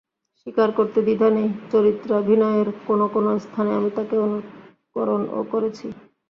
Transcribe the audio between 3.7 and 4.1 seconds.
আমি